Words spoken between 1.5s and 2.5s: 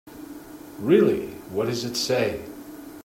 what does it say?